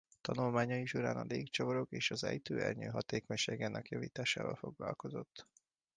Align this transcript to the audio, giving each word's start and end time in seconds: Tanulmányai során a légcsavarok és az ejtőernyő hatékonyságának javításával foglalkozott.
Tanulmányai 0.21 0.85
során 0.85 1.17
a 1.17 1.21
légcsavarok 1.23 1.91
és 1.91 2.11
az 2.11 2.23
ejtőernyő 2.23 2.87
hatékonyságának 2.87 3.87
javításával 3.89 4.55
foglalkozott. 4.55 5.47